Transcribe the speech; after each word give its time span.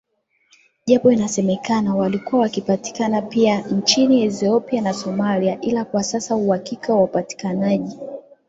Japo 0.85 1.11
inasemekana 1.11 1.95
walikuwa 1.95 2.41
wakipatikana 2.41 3.21
pia 3.21 3.59
nchini 3.61 4.23
Ethiopia 4.23 4.81
na 4.81 4.93
Somalia 4.93 5.61
ila 5.61 5.85
kwasasa 5.85 6.35
uhakika 6.35 6.95
wa 6.95 7.03
upatikanaji 7.03 7.99